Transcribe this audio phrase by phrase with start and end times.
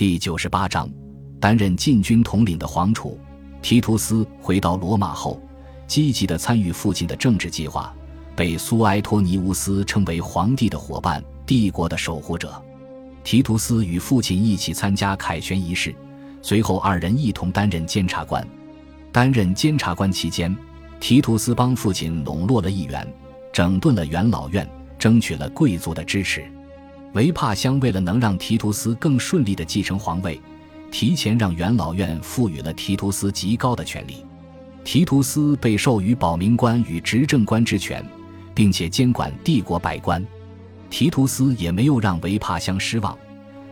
[0.00, 0.88] 第九十八章，
[1.38, 3.20] 担任禁军统领的皇储
[3.60, 5.38] 提图斯回到罗马后，
[5.86, 7.94] 积极的参与父亲的政治计划，
[8.34, 12.50] 被苏埃托尼乌斯称为皇帝的伙伴、帝国的守护者。
[13.22, 15.94] 提图斯与父亲一起参加凯旋仪式，
[16.40, 18.42] 随后二人一同担任监察官。
[19.12, 20.56] 担任监察官期间，
[20.98, 23.06] 提图斯帮父亲笼络了议员，
[23.52, 24.66] 整顿了元老院，
[24.98, 26.50] 争取了贵族的支持。
[27.12, 30.40] 维帕乡为了能让提图斯更顺利地继承皇位，
[30.92, 34.24] 提前让元老院赋予了提图斯极高的权力。
[34.84, 38.04] 提图斯被授予保民官与执政官之权，
[38.54, 40.24] 并且监管帝国百官。
[40.88, 43.16] 提图斯也没有让维帕乡失望。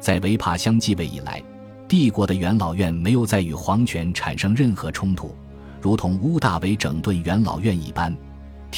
[0.00, 1.42] 在维帕乡继位以来，
[1.86, 5.34] 帝国的元老院没有再与皇权产生任何冲突，
[5.80, 8.16] 如同乌大维整顿元老院一般。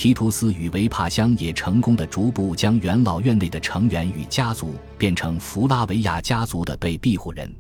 [0.00, 7.52] 提图斯与维帕乡也成功的逐步将元老院内的成员与家族变成弗拉维亚家族的被庇护人。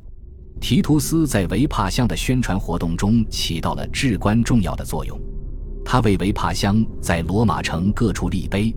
[0.60, 5.20] 提图斯在维帕乡的宣传活动中起到了至关重要的作用。
[5.84, 8.72] 他为维帕乡在罗马城各处立碑，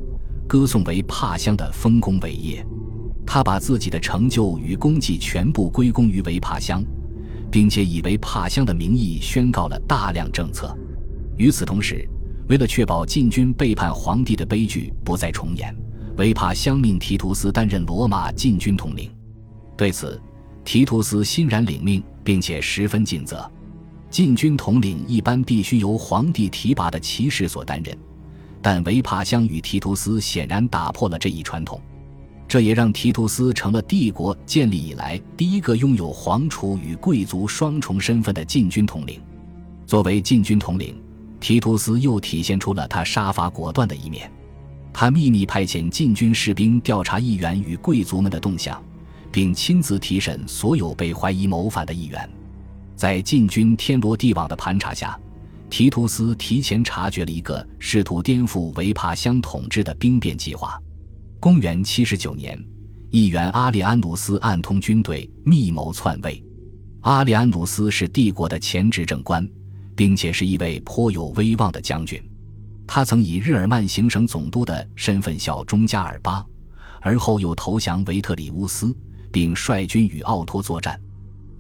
[0.48, 2.66] 歌颂维帕乡的丰功伟业。
[3.28, 6.84] 他把自己的成就与功绩全部归功于维帕乡，
[7.52, 10.76] 并且以维帕乡的名义宣告了大量政策。
[11.38, 12.09] 与此同时，
[12.47, 15.73] 为了确保禁军背叛皇帝的悲剧不再重演，
[16.17, 19.09] 维帕乡命提图斯担任罗马禁军统领。
[19.78, 20.22] 对此，
[20.66, 23.50] 提图斯欣然领命，并且十分尽责。
[24.09, 27.98] 禁军统领一般必须由皇帝提拔的骑士所担任，
[28.61, 31.80] 但维帕乡与提图斯显然打破了这一传统，
[32.48, 39.22] 这也让提图斯成了帝国建立以来第一个拥有皇储与贵族双重身份的禁军统领。
[39.86, 41.02] 作为禁军统领。
[41.42, 44.31] 提图斯又体现出了他杀伐果断的一面，
[44.94, 48.81] 他秘密派遣禁军士兵调查议员与贵族们的动向，
[49.31, 52.30] 并亲自提审所有被怀疑谋反的议员。
[52.95, 55.20] 在禁军天罗地网的盘查下，
[55.67, 60.80] 提图斯提前察觉了一个试图颠覆维帕乡统治的兵变计划。
[61.39, 62.64] 公元七十九年，
[63.10, 66.43] 议员阿里安努斯暗通军队，密谋篡位。
[67.02, 69.49] 阿里安努斯是帝国的前执政官。
[69.96, 72.22] 并且是一位颇有威望的将军，
[72.88, 76.46] 他曾以日耳曼行省总督的身份效忠加尔巴，
[77.02, 78.96] 而后又投降维特里乌斯，
[79.32, 81.00] 并率军与奥托作战。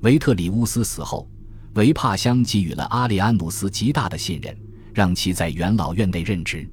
[0.01, 1.29] 维特里乌斯死后，
[1.75, 4.55] 维帕乡给予了阿里安努斯极大的信任，
[4.93, 6.67] 让其在元老院内任职。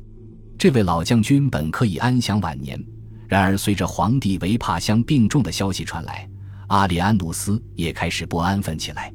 [0.57, 2.83] 这位老将军本可以安享晚年，
[3.29, 6.29] 然而随着皇帝维帕乡病重的消息传来，
[6.69, 9.13] 阿里安努斯也开始不安分起来。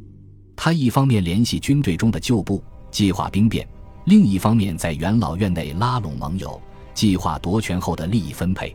[0.64, 3.68] 他一方面联系军队中的旧部，计划兵变；
[4.06, 6.58] 另一方面在元老院内拉拢盟友，
[6.94, 8.74] 计划夺权后的利益分配。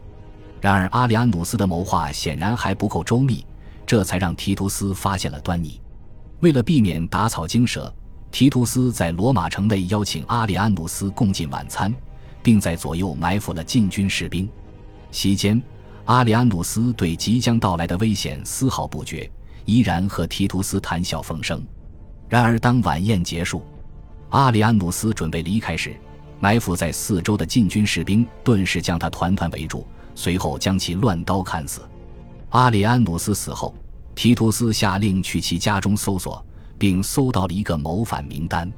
[0.61, 3.43] 然而，阿里安努斯的谋划显然还不够周密，
[3.87, 5.81] 这才让提图斯发现了端倪。
[6.41, 7.91] 为了避免打草惊蛇，
[8.31, 11.91] 提图斯在罗马城内邀请阿里安努斯共进晚餐，
[12.43, 14.47] 并在左右埋伏了禁军士兵。
[15.11, 15.63] 席间，
[16.05, 19.31] 阿里安努斯对即将到来的危险丝毫不觉。
[19.65, 21.63] 依然和提图斯谈笑风生。
[22.29, 23.63] 然而，当晚宴结束，
[24.29, 25.97] 阿里安努斯准备离开时，
[26.41, 31.81] 埋伏在四周的禁军士兵顿时将他团团围住，随后将其乱刀砍死。
[32.51, 33.75] 阿里安努斯死后，
[34.15, 36.45] 提图斯下令去其家中搜索，
[36.79, 38.71] 并搜到了一个谋反名单。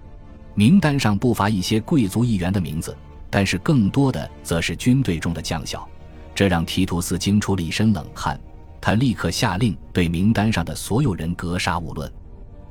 [0.55, 2.97] 名单上不乏一些贵族议员的名字，
[3.31, 5.89] 但是更多的则是军队中的将校，
[6.35, 8.39] 这让提图斯惊出了一身冷汗。
[8.81, 12.11] 他立刻下令对名单上的所有人格杀勿论，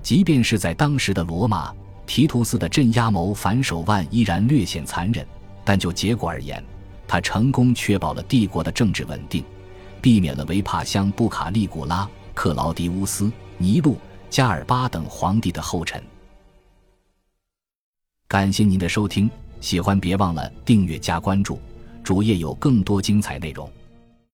[0.02, 1.74] 即便是在当时的罗马，
[2.06, 5.26] 提图斯的镇压谋反手腕依然略显残忍，
[5.64, 6.64] 但就结果而言，
[7.08, 9.44] 他成功确保了帝国的政治稳定，
[10.02, 13.98] 避免了维帕乡布卡利古拉、克劳迪乌斯、尼禄、
[14.30, 16.02] 加尔巴等皇帝的后尘。
[18.28, 21.60] 感谢您的收听，喜欢别忘了订阅加关注，
[22.04, 23.70] 主页有更多精彩内容。